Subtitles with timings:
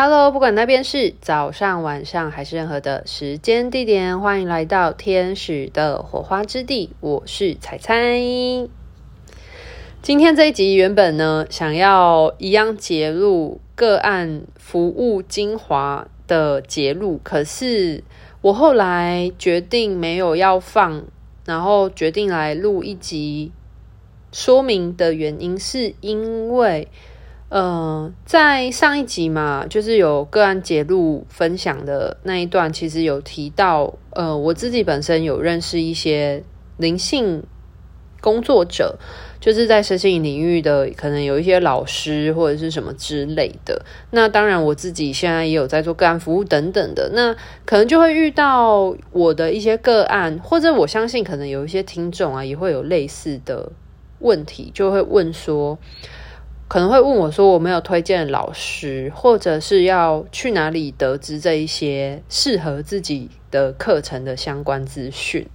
[0.00, 6.90] Hello，不管那边是早上、晚上还是任何的时间地点，欢迎来到天使的火花之地。
[7.00, 7.98] 我是采采。
[10.00, 18.04] 今天这一集原本呢，想要一样节录个案服务精华的节录，可是
[18.40, 21.06] 我后来决定没有要放，
[21.44, 23.50] 然后决定来录一集
[24.30, 26.86] 说明的原因，是因为，
[27.48, 36.42] 呃，在上一集嘛，就是有个案节录分享的那一段，其实有提到，呃，我自己本身有认识一些
[36.76, 37.42] 灵性
[38.20, 38.98] 工作者。
[39.40, 43.80] 就是在身心领域的，可能有一些老师或者是什么之类的。
[44.10, 47.08] 那当然，我自己现在也有在做个案服务等等的。
[47.14, 47.32] 那
[47.64, 53.70] 可能就会遇到我的一些个案，或者我相信可能有一些听众啊，也会有类似的
[54.18, 55.78] 问题，就会问说，
[56.68, 65.46] 可能会问我说，我没有推荐老师，或者是要去哪里得知这一些适合自己的课程的相关资讯。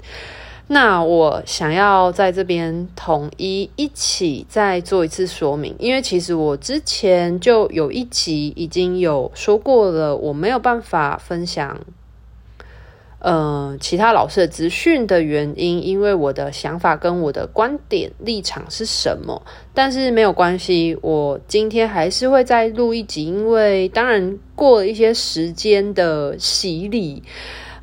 [0.68, 11.78] 那我想要在这边统一一起再做一次说明，因为其实我之前就有一集已经有说过了，我没有办法分享，
[13.24, 19.42] 呃，其他老师的资讯的原因，因为我的想法跟我的观点立场是什么。
[19.74, 27.24] 但是没有关系，我今天还是会再录一集，因为当然过了一些时间的洗礼，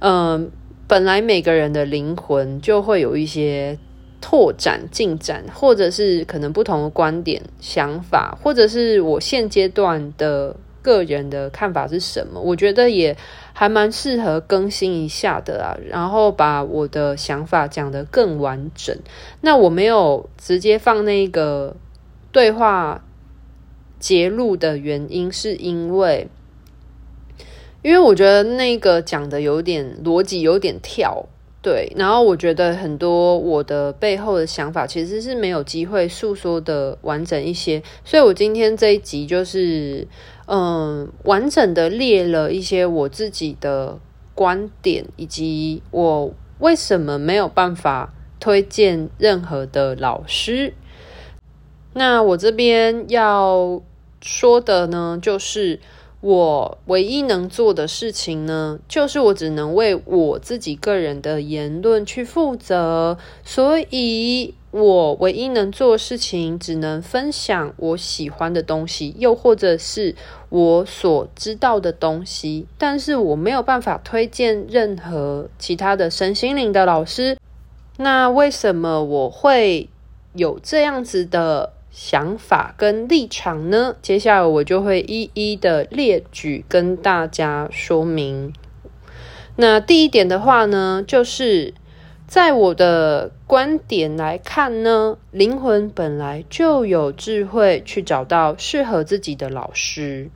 [0.01, 0.51] 嗯、
[0.87, 3.79] 本来每个人的灵魂就会有一些
[4.21, 12.39] 拓展进展，或者是可能不同的观点、想法，或者是我现阶段的个人的看法是什么？
[12.39, 13.17] 我觉得也
[13.61, 18.97] 还蛮适合更新一下的啊，然后把我的想法讲得更完整。
[19.43, 21.77] 那我没有直接放那个
[22.33, 23.05] 对话
[23.99, 26.29] 节录的原因，是因为。
[27.83, 31.27] 因为我觉得那个讲的有点逻辑有点跳，
[31.61, 40.09] 对，然后我觉得很多我的背后的想法其实是没有机会诉说的完整一些，所以我今天这一集就是
[40.51, 44.01] 嗯，完整的列了一些我自己的
[44.35, 50.75] 观点，以及我为什么没有办法推荐任何的老师。
[51.95, 53.81] 那我这边要
[54.21, 55.79] 说的呢，就是。
[56.23, 70.15] 我唯一能做的事情呢，就是我只能为我自己个人的言论去负责，所以我唯一能做的事情，只能分享我喜欢的东西，又或者是
[70.49, 77.37] 我所知道的东西，但是我没有办法推荐任何其他的身心灵的老师。
[77.97, 79.89] 那为什么我会
[80.35, 83.97] 有这样子的想法跟立场呢？
[84.01, 88.53] 接下来我就会一一的列举跟大家说明。
[89.57, 91.75] 那第一点的话呢，就是
[92.31, 100.31] 在我的观点来看呢，灵魂本来就有智慧去找到适合自己的老师。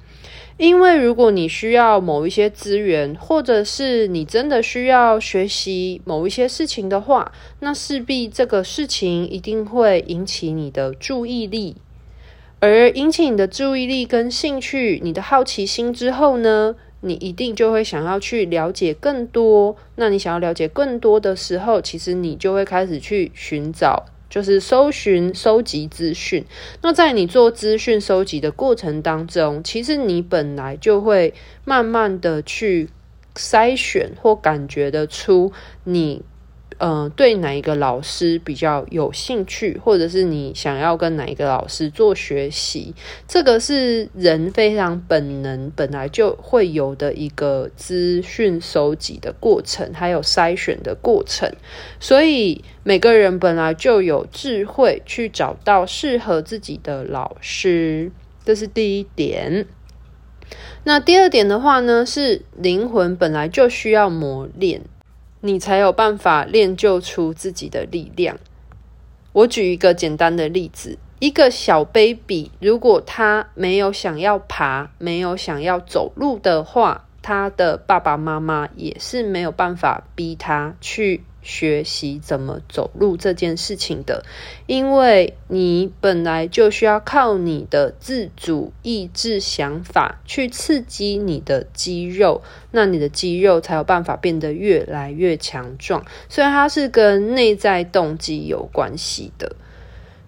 [0.57, 11.77] 因为如果你需要某一些资源，或者是你真的需要学习某一些事情的话，那势必这个事情一定会引起你的注意力。
[12.59, 19.77] 而引起你的注意力跟兴趣，你的好奇心之后呢，你一定就会想要去了解更多。
[19.97, 24.07] 那你想要了解更多的时候，其实你就会开始去寻找。
[24.31, 26.45] 就是搜寻、收集资讯。
[26.83, 31.33] 那在你做资讯收集的过程当中，其实你本来就会
[31.65, 32.89] 慢慢的去
[33.37, 35.53] 筛选或感觉得出
[35.85, 36.23] 你。
[36.79, 42.95] 嗯、对哪一个老师比较有兴趣，或者是你想要跟哪一个老师做学习，
[43.27, 51.51] 这个是人非常本能、本来就会有的一个资讯收集的过程，还有筛选的过程。
[52.01, 58.11] 所以每个人本来就有智慧去找到适合自己的老师，
[58.45, 59.67] 这是第一点。
[60.85, 64.83] 那第二点的话呢，是灵魂本来就需要磨练。
[65.47, 68.39] 你才有办法练就出自己的力量。
[69.33, 81.25] 我举一个简单的例子：一个小 baby，如果他没有想要爬，没有想要走路的话，他的爸爸妈妈也是没有办法逼他去。
[81.45, 84.25] 学习怎么走路这件事情的，
[84.67, 96.05] 因为你本来就需要靠你的自主意志、想法去刺激你的肌肉，那你的肌肉才有办法变得越来越强壮。
[96.29, 99.55] 所以它是跟内在动机有关系的，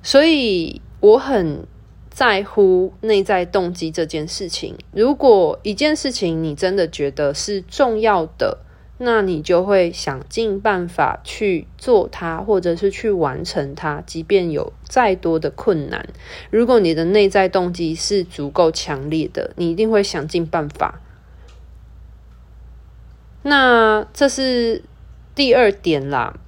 [0.02, 1.66] 所以我很
[2.10, 4.76] 在乎内在动机这件事情。
[4.92, 8.58] 如果一件事情你真的觉得是重要的，
[8.98, 16.08] 那你就会想尽办法去做它，或者是去完成它，即便有再多的困难。
[16.50, 21.00] 如果你的内在动机是足够强烈的，你一定会想尽办法。
[23.42, 24.82] 那这是
[25.34, 26.38] 第二点啦。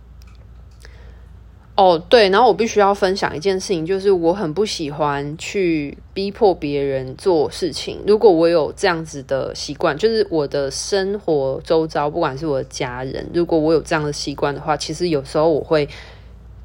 [1.78, 8.00] 哦，对，然后我必须要分享一件事情，就是我很不喜欢去逼迫别人做事情。
[8.04, 15.88] 如果我有这样子的习惯，就是我的生活周遭，不管是我的家人，如果我有这样的习惯的话，其实有时候我会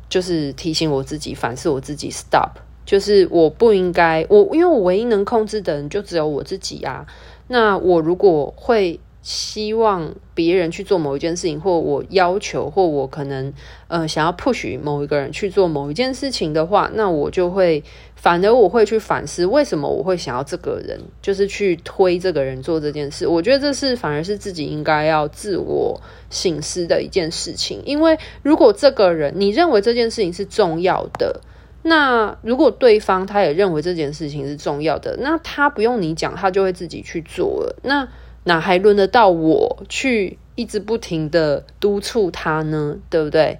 [0.09, 2.49] 就是提醒我自己，反思我自己，stop，
[2.83, 7.05] 就是我不应该，我因为我唯一能控制的人就只有我自己啊。
[7.49, 8.99] 那我如果会。
[9.23, 13.51] 希望别人去做某一件事情，或我要求，或我可能
[13.87, 17.81] 呃想要 push 某一个人去做某一件事情的话，那我就会
[18.17, 23.25] 反而我会去反思，为什么我会想要这个人，就是去推这个人做这件事。
[23.25, 31.39] 我觉得这是反而是自己应该要自我省思的一件事情，因为如果这个人你认为这件事情是重要的，
[31.83, 37.75] 那如果对方他也认为这件事情是重要的，那他不用你讲，他就会自己去做了。
[37.83, 38.05] 那
[38.45, 42.97] 哪还轮得到我去一直不停的督促他呢？
[43.09, 43.59] 对不对？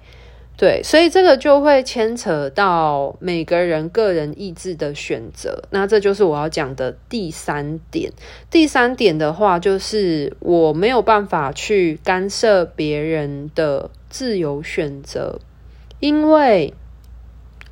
[0.56, 5.64] 对，所以这个就会牵扯到每个人个人意志的选择。
[5.70, 8.12] 那这就是我要讲的第三点。
[8.52, 15.40] 第三点的话，就是我没有办法去干涉别人的自由选择，
[15.98, 16.72] 因为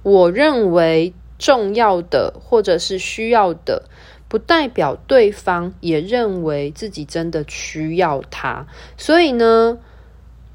[0.03, 3.85] 我认为重要的或者是需要的。
[4.33, 9.77] 不代表对方也认为自己真的需要他，所以呢，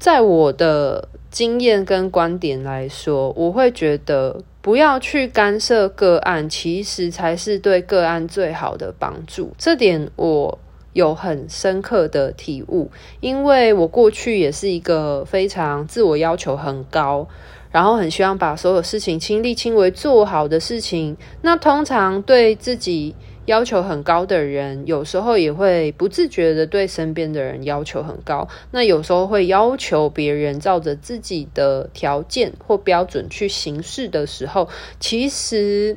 [0.00, 9.54] 在我的经验跟观点来说，我会觉得不要去干涉个案，其实才是对个案最好的帮助。
[9.56, 10.58] 这点我
[10.94, 12.90] 有很深刻的体悟，
[13.20, 17.24] 因为我过去也是一个非常自我要求很高，
[17.70, 23.14] 然后很希望把所有事情亲力亲为做好的事情，那通常对自己。
[23.48, 28.46] 要求很高的人，有时候也会不自觉的对身边的人要求很高。
[28.72, 34.68] 那有时候会要求别人照着自己的条件或标准去行事的时候，
[35.00, 35.96] 其实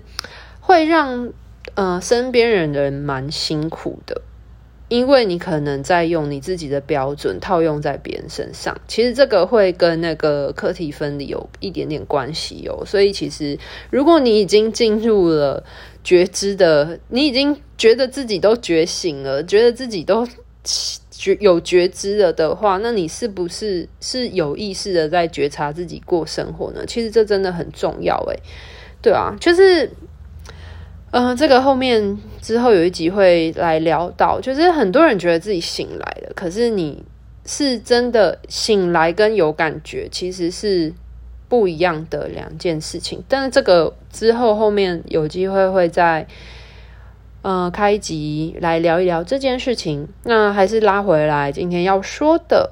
[0.62, 1.34] 会让
[1.76, 4.22] 呃身边人的人蛮辛苦的。
[4.92, 12.84] 因为你可能在用你自己的标准套用在别人身上，其实这个会跟那个课题分离有一点点关系哦。
[12.86, 13.58] 所以其实
[13.90, 15.64] 如果你已经进入了
[16.04, 20.28] 觉知的，你已经觉得自己都觉醒了，觉得自己都
[21.10, 26.86] 觉有觉知了的话，那你是不是是有意识的在觉察自己过生活呢？
[26.86, 28.38] 其实这真的很重要诶，
[29.02, 29.90] 对啊，就是。
[31.12, 37.04] 嗯、这个后面之后有一集会来聊到，就是很多人觉得自己醒来了，可是你
[37.46, 40.94] 是真的醒来跟有感觉其实是
[41.50, 43.24] 不一样的两件事情。
[43.28, 46.26] 但是这个之后后面有机会会再
[47.42, 50.08] 呃开一集来聊一聊这件事情。
[50.24, 52.72] 那还是拉回来今天要说的。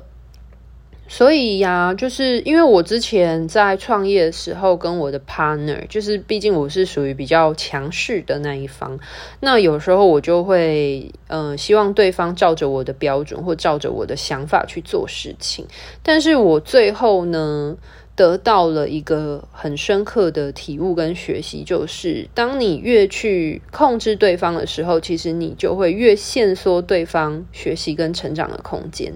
[1.12, 8.98] 所以呀，就是因为我之前在创业的时候，跟我的 partner，就是毕竟我是属于比较强势的那一方，
[9.40, 15.66] 那有时候我就会，嗯、呃，希望对方照着我的标准或照着我的想法去做事情。
[16.04, 17.76] 但是我最后呢，
[18.16, 29.12] 得到了一个很深刻的体悟跟学习，就是当你越去控制对方的时候，其实你就会越限缩对方学习跟成长的空间。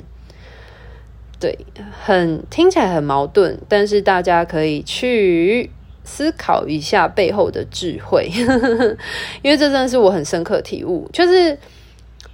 [1.44, 1.58] 对，
[2.02, 5.70] 很听起来很矛盾，但是大家可以去
[6.06, 8.32] 思考一下背后的智慧，
[9.44, 11.10] 因为这真的是我很深刻体悟。
[11.12, 11.58] 就是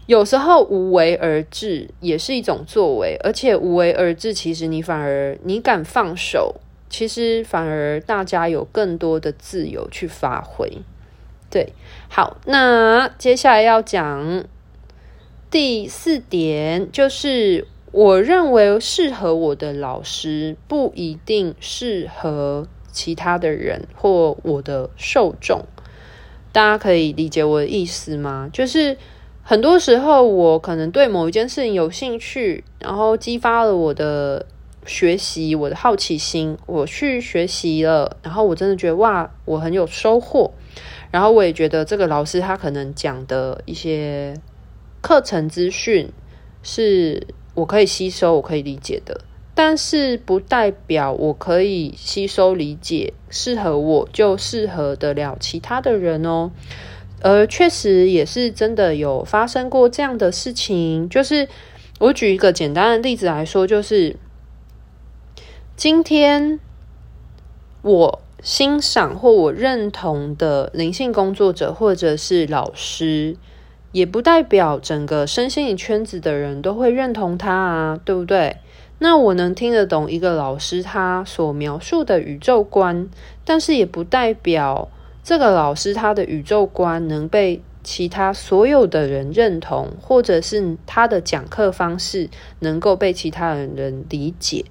[0.05, 10.71] 有时候无为而治也是一种作为，而且无为而治，其实你反而你敢放手，其实反而大家有更多的自由去发挥。
[11.49, 11.73] 对，
[12.09, 14.43] 好，那接下来要讲
[15.49, 17.65] 第四点，就是。
[17.91, 25.65] 我认为适合我的老师不一定适合其他的人或我的受众。
[26.51, 28.47] 大家可以理解我的意思吗？
[28.53, 28.95] 就是
[29.41, 34.45] 很多时候我可能对某一件事情有兴趣，然后激发了我的
[34.85, 40.51] 学习，我的好奇心，我去学习了，然后我真的觉得哇，我很有收获。
[41.09, 44.35] 然后我也觉得这个老师他可能讲的一些
[45.01, 46.11] 课程资讯
[46.61, 47.25] 是。
[47.59, 49.21] 我可以吸收，我可以理解的，
[49.53, 56.51] 但是不代表我可以吸收理解，适合我就适合得了其他的人哦。
[57.21, 61.09] 而确实也是真的有发生过这样的事情。
[61.09, 61.49] 就是
[61.99, 64.15] 我举一个简单的例子来说，就是
[65.75, 66.59] 今天
[67.81, 73.35] 我欣赏或我认同的灵性工作者或者是老师，
[73.91, 78.57] 也不代表整个身心灵圈子的人都会认同他啊，对不对？
[78.99, 83.07] 那我能听得懂一个老师他所描述的宇宙观，
[83.45, 84.89] 但是也不代表
[85.23, 92.29] 这个老师他的宇宙观能被其他所有的人认同，或者是他的讲课方式
[92.59, 94.65] 能够被其他人理解，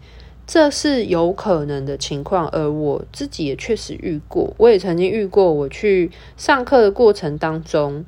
[0.47, 2.47] 这是有可能的情况。
[2.49, 8.05] 而我自己也确实遇过，我也曾经遇过，我去上课的过程当中。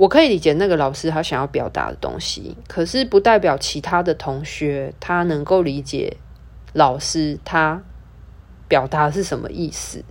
[0.00, 6.16] 我可以理解那个老师他想要表达的东西，可是不代表其他的同学他能够理解
[6.72, 7.82] 老师他
[8.66, 10.02] 表达是什么意思，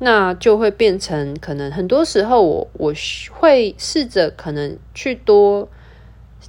[0.00, 2.92] 那就会变成可能很多时候我我
[3.30, 5.66] 会试着可能去多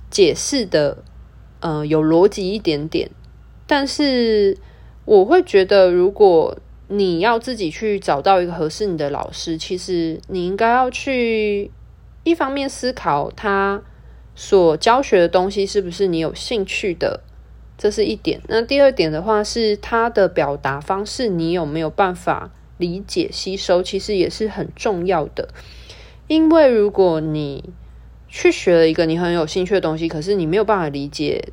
[0.09, 0.97] 解释的，
[1.61, 3.09] 呃，有逻辑一点点，
[3.65, 4.57] 但是
[5.05, 6.57] 我会觉得如果
[6.89, 11.71] 你要自己去找到一个合适你的老师，其实你应该要去。
[12.23, 13.81] 一方面思考他
[14.35, 17.21] 所教学的东西是不是你有兴趣的，
[17.77, 18.41] 这是一点。
[18.47, 25.49] 那第二点的话是他的表达方式，你有没有办法理解吸收，其实也是很重要的。
[26.27, 27.71] 因为如果你
[28.27, 31.49] 去学了一个你很有兴趣的东西，可是你没有办法理解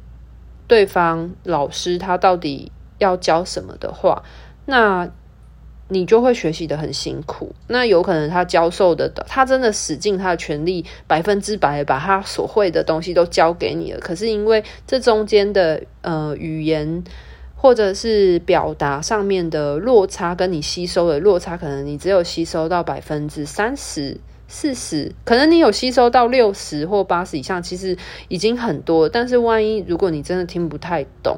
[0.66, 4.22] 对方老师他到底要教什么的话，
[4.66, 5.10] 那。
[5.92, 13.98] 你就会学习得很辛苦，那有可能他教授的，他真的使尽他的全力，百分之百把他所会的东西都教给你了。
[13.98, 17.02] 可是因为这中间的呃语言
[17.56, 24.16] 或者是表达上面的落差，跟你吸收的落差，可能你只有吸收到百分之三十、
[24.46, 27.96] 四十，可能你有吸收到六十或八十以上，其实
[28.28, 29.08] 已经很多。
[29.08, 31.36] 但是万一如果你真的听不太懂，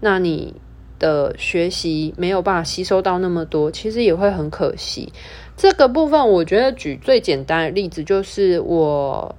[0.00, 0.54] 那你。
[0.98, 5.12] 的学习没有办法吸收到那么多，其实也会很可惜。
[5.56, 9.34] 这个部分，我觉得举最简单的例子就是我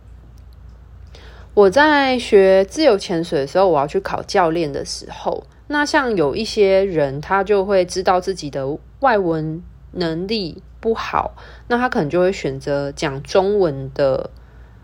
[1.54, 9.62] 我在学自由潜水的时候，我要去考教练的时候，那像有一些人，他就会知道自己的外文
[9.92, 11.36] 能力不好，
[11.68, 14.32] 那他可能就会选择讲中文的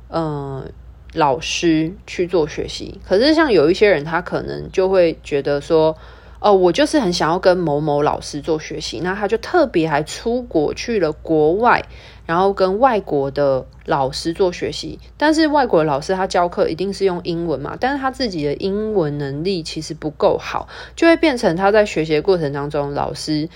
[0.09, 0.71] 嗯
[1.13, 2.99] 老师去做学习。
[3.03, 5.97] 可是像有一些人，他可能就会觉得说。
[6.43, 11.85] 哦，我就是很想要跟某某老师做学习，那他就特别还出国去了国外，
[12.25, 14.99] 然后跟外国的老师做学习。
[15.15, 23.47] 但是外国的老师他教课一定是用英文嘛，但是他自己的英文能力其实不够好，就会变成他在学习的过程当中，老师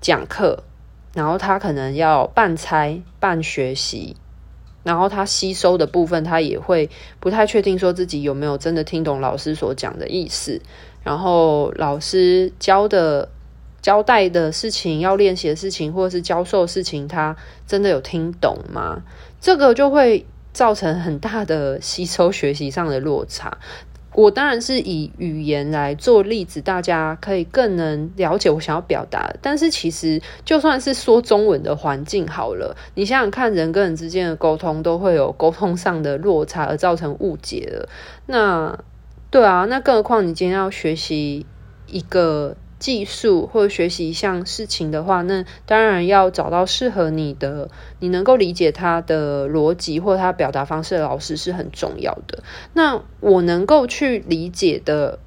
[0.00, 0.62] 讲课，
[1.14, 4.14] 然后他可能要半猜半学习，
[4.84, 10.62] 然后他吸收的部分他也会不太确定说自己有没有真的听懂老师所讲的意思。
[11.08, 13.26] 然后老师教的、
[13.80, 17.34] 交代的事情、要练习的事情，或者是教授的事情，他
[17.66, 19.02] 真的有听懂吗？
[19.40, 23.56] 这个就会造成很大的吸收学习上的落差。
[24.12, 29.32] 我当然是以语言来做例子，大家可以更能了解我想要表达。
[29.40, 37.88] 但是其实就算是说中文的环境好了，你想想看，人跟人之间的沟通都会有沟通上的落差，而造成误解了。
[38.26, 38.78] 那
[39.30, 41.44] 对啊，那更何况你今天要学习
[41.86, 47.68] 一个技术或者学习一项事情的话，那当然要找到适合你的、
[48.00, 52.42] 你能够理解他的逻辑或他表达方式的老师是很重要的。
[52.72, 55.18] 那我能够去理解的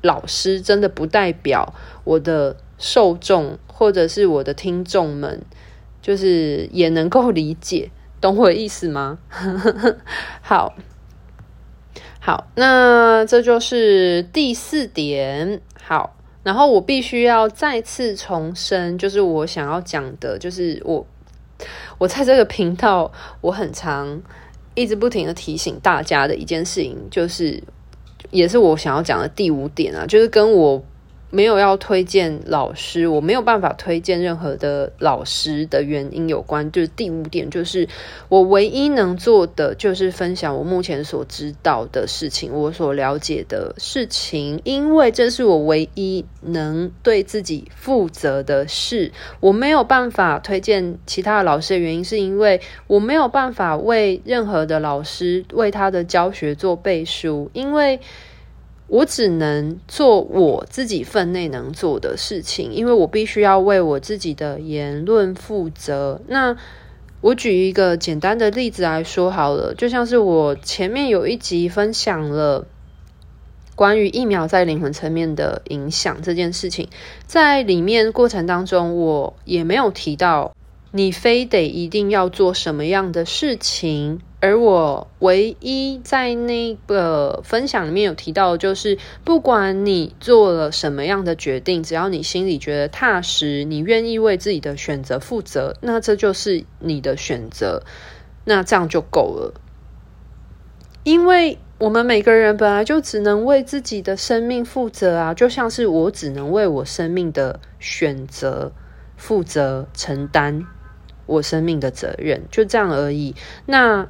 [0.00, 5.42] 老师，真的不代表我的受众或者是我的听众们，
[6.00, 9.18] 就是也能够理解，懂我的意思吗？
[10.42, 10.74] 好。
[12.24, 15.60] 好，那这就是第四点。
[15.82, 16.14] 好，
[16.44, 21.04] 然后我必须要再次重申，就是我想要讲的，就是我
[21.98, 23.10] 我在这个频道，
[23.40, 24.22] 我很常
[24.76, 27.60] 一直不停的提醒大家的一件事情，就是
[28.30, 30.80] 也是我想要讲的第五点啊，就是跟我。
[31.34, 37.88] 没有要推荐老师，我没有办法推荐任何的老师的原因有关，就是第五点，就是
[38.28, 49.10] 我唯一能做的就是分享我目前所知道的事情，我所了解的事情，因为这是我唯一能对自己负责的事。
[49.40, 57.98] 我没有办法推荐其他的老师的原因，是因为我没有办法为任何的老师为他的教学做背书，因为。
[58.92, 66.20] 我只能做我自己分内能做的事情，因为我必须要为我自己的言论负责。
[66.28, 66.54] 那
[67.22, 72.66] 我举一个简单的例子来说好了，就像是我前面有一集分享了
[73.74, 76.90] 关于疫苗在灵魂层面的影响这件事情，
[77.24, 80.54] 在里面过程当中，我也没有提到
[80.90, 84.20] 你非得一定要做什么样的事情。
[84.44, 97.84] 而我唯一在那个分享里面有提到，就是不管你做了什么样的决定，只要你心里觉得踏实，你愿意为自己的选择负责，那这就是你的选择，
[98.44, 99.54] 那这样就够了。
[101.04, 108.72] 因为我们每个人本来就只能为自己的生命负责啊，就像是我只能为我生命的选择
[109.16, 110.66] 负责，承担
[111.26, 113.36] 我生命的责任，就这样而已。
[113.66, 114.08] 那。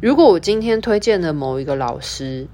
[0.00, 2.46] 如果我今天推荐了某一个老师，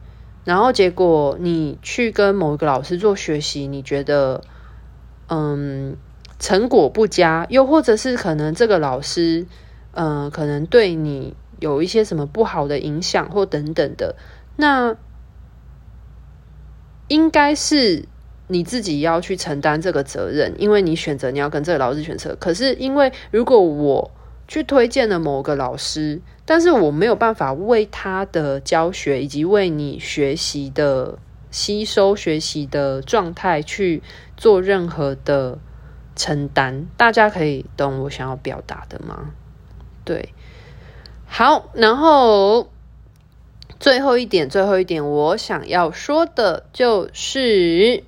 [0.45, 4.43] 然后结果你去跟某一个老师做学习，你觉得
[5.29, 5.97] 嗯
[6.39, 9.47] 成果不佳，又或者是可能这个老师
[9.93, 14.17] 嗯可能对你有一些什么不好的影响或等等的，
[14.57, 14.97] 那
[17.09, 18.07] 应该是
[18.49, 22.35] 你自己要去承担这个责任，因为你选择你要跟这个老师选择。
[22.41, 24.11] 可是因为如果我
[24.47, 31.19] 去推荐了某个老师，但是我没有办法为他的教学以及为你学习的
[31.51, 34.03] 吸收、学习的状态去
[34.37, 35.59] 做任何的
[36.15, 36.87] 承担。
[36.97, 39.31] 大家可以懂我想要表达的吗？
[40.05, 40.35] 对，
[41.27, 42.69] 好，然后
[43.81, 48.05] 最后一点，最后一点，我想要说的就是。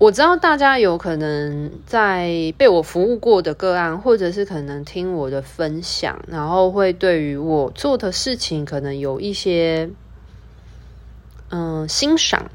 [0.00, 9.90] 我知道大家有可能在被我服务过的个案，或者是可能听我的分享，然后会对于我做的事情可能有一些
[11.50, 12.50] 嗯欣赏，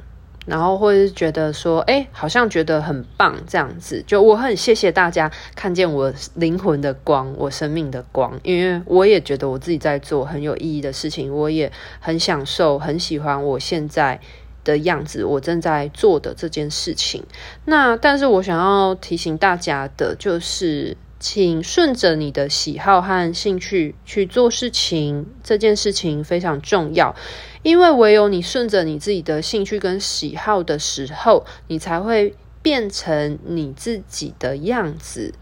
[0.48, 4.04] 然后或是觉得说，哎，好像觉得很棒这样子。
[4.08, 14.20] 就我很谢谢大家看见我灵魂的光，我生命的光，因为我也觉得我自己在做很有意义的事情，我也很享受，很喜欢我现在
[14.66, 17.24] 的样子，我正在做的这件事情。
[17.64, 25.26] 那但是我想要提醒大家的，就是请顺着你的喜好和兴趣去做事情。
[25.42, 27.16] 这件事情非常重要，
[27.64, 35.34] 因为唯有你顺着你自己的兴趣跟喜好的时候，你才会变成你自己的样子。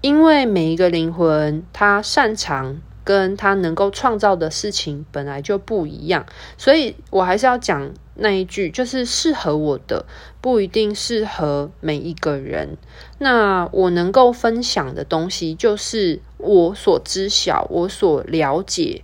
[0.00, 2.80] 因为每一个灵魂，它擅长。
[3.08, 6.26] 跟他能够创造的事情本来就不一样，
[6.58, 10.04] 所以我还是要讲那一句，就是适合我的
[10.42, 12.76] 不一定适合每一个人。
[13.16, 19.02] 那我能够分享的东西，就是我所知晓、我所了解，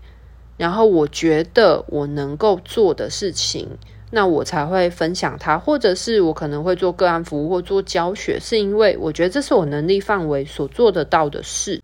[0.58, 3.78] 然后我觉得我能够做的事情，
[4.10, 11.80] 那我才会分享它，或者是我可能会做个案服务或做教学，是因为我觉得这是我能力范围所做得到的事。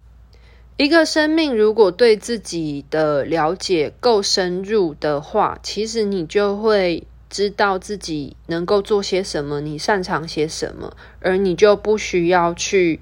[0.80, 12.98] 一个生命如果对自己的了解够深入的话，其实你就会知道自己能够做些什么，你擅长些什么，而你就不需要去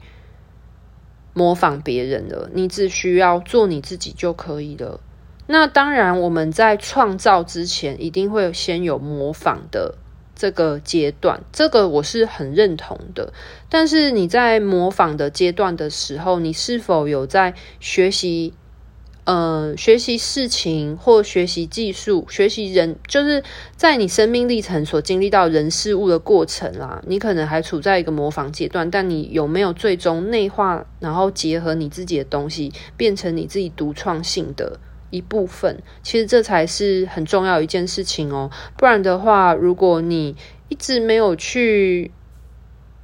[1.33, 4.99] 模仿别人了，你只需要做你自己就可以了。
[5.47, 9.95] 那当然，我们在创造之前，一定会先有模仿的。
[10.38, 13.33] 这个阶段，这个我是很认同的。
[13.68, 18.55] 但是你在模仿的阶段的时候，你是否有在学习？
[19.24, 23.44] 呃，学习事情或学习技术，学习人，就是
[23.77, 27.03] 在你生命历程所经历到人事物的过程啦。
[27.07, 34.81] 你可能还处在一个模仿阶段，但你有没有最终内化，然后结合你自己的东西，变成你自己独创性的？
[35.11, 38.51] 一部分，其实这才是很重要一件事情哦。
[38.77, 40.37] 不然的话，如果你
[40.68, 42.11] 一直没有去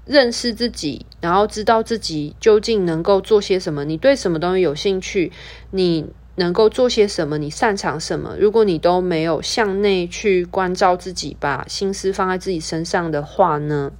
[0.05, 5.33] 认识自己，然后知道自己究竟能够做些什么，你对什么东西有兴趣，
[5.71, 13.93] 你能够做些什么，你擅长什么，如果你都没有向内去关照自己，把心思放在自己身上的话呢，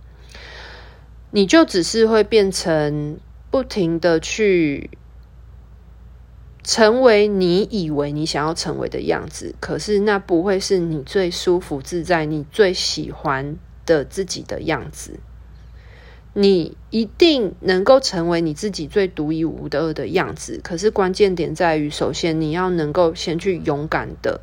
[1.31, 3.19] 你就只是会变成
[3.51, 4.91] 不停的去。
[6.65, 15.21] 成为你以为你想要成为的样子，可是那不会是你最舒服自在、你最喜欢的自己的样子。
[16.33, 24.41] 你一定能够成为你自己最独一无二的样子，可是关键点在于，首先你要能够先去勇敢的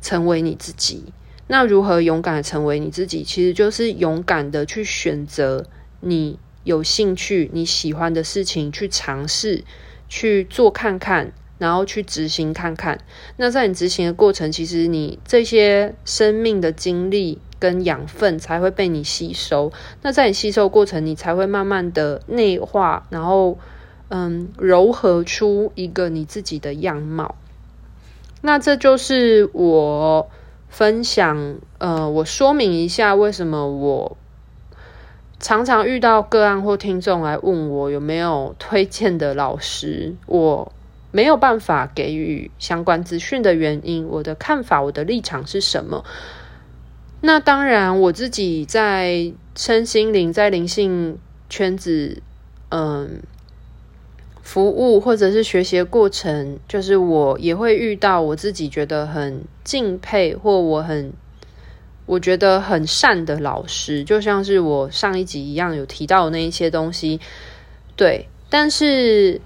[0.00, 1.12] 成为你自己。
[1.48, 3.22] 那如何勇敢的成为你自己？
[3.22, 5.66] 其实就是勇敢的去选择
[6.00, 9.62] 你有兴趣、你喜欢的事情，去尝试。
[10.08, 12.98] 去做看看，然后去执行看看。
[13.36, 19.72] 那在你执行的过程，其实你这些生命的经历跟养分才会被你吸收。
[20.02, 23.58] 那在你吸收过程，你才会慢慢的内化，然后
[24.08, 27.34] 嗯，柔合出一个你自己的样貌。
[28.42, 30.30] 那这就是我
[30.68, 34.16] 分享，呃，我说明一下为什么我
[35.46, 40.72] 常常遇到个案或听众来问我有没有推荐的老师，我
[41.12, 46.04] 没有办法给予相关资讯的原因，我的看法，我的立场是什么？
[47.20, 51.16] 那当然，我自己在身心灵、在灵性
[51.48, 52.20] 圈子，
[52.70, 53.22] 嗯。
[54.42, 61.12] 服务或者是学习的过程，就是我也会遇到我自己觉得很敬佩或我很
[62.06, 67.20] 我觉得很善的老师，就像是我上一集一样有提到那一些东西。
[67.96, 69.40] 对，但是，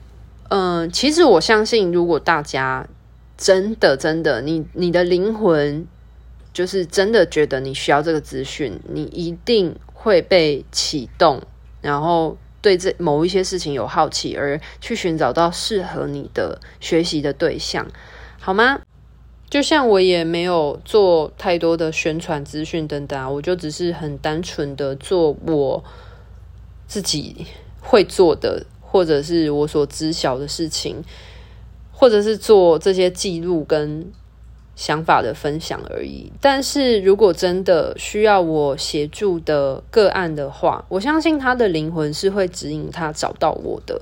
[0.51, 2.87] 嗯、其实我相信，如果大家
[3.37, 5.87] 真的真的，你你的灵魂
[6.53, 11.43] 就是真的觉得你需要这个资讯，你一定会被启动，
[11.81, 12.37] 然后。
[12.63, 17.87] 对这某一些事情有好奇，而去寻找到适合你的学习的对象，
[18.39, 18.83] 好吗？
[19.51, 25.85] 就像我也没有做太多的宣传资讯等等，我就只是很单纯的做我
[26.87, 27.45] 自己
[27.83, 31.03] 会做的，或者是我所知晓的事情，
[31.93, 34.11] 或者是做这些记录跟。
[34.77, 36.33] 想法的分享而已。
[36.41, 44.01] 但是如果真的需要我协助的个案的话，我相信他的灵魂是会指引他找到我的。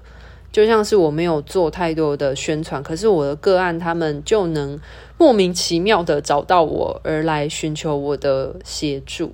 [0.51, 4.81] 就像是我没有做太多的宣传，可是我的个案他们就能
[5.17, 9.33] 莫名其妙的找到我，而来寻求我的协助。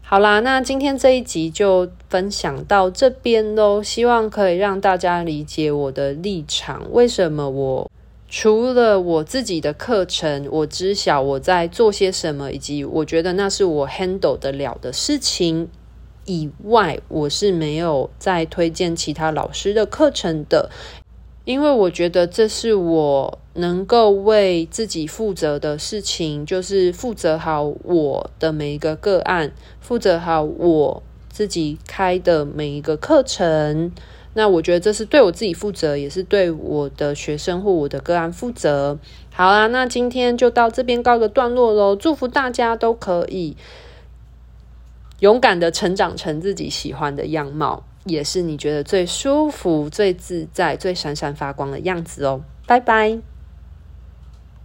[0.00, 7.90] 好啦，那今天这一集就分享到这边喽，希望可以让大家理解我的立场，为什么我。
[8.34, 15.68] 除了我自己的课程，我知晓我在做些什么，以及我觉得那是我 handle 得了的事情
[16.24, 20.70] 以外，我是没有再推荐其他老师的课程的，
[21.44, 33.92] 因为我觉得这是我能够为自己负责的事情，就是负责好我的每一个个案，负责好我自己开的每一个课程。
[34.34, 38.98] 那我觉得这是对我自己负责，也是对我的学生或我的个案负责。
[39.30, 41.94] 好啦，那今天就到这边告个段落喽。
[41.94, 43.54] 祝福大家都可以
[45.22, 52.42] 勇敢的成长成自己喜欢的样貌，也是你觉得最舒服、最自在、最闪闪发光的样子哦。
[52.66, 53.31] 拜拜。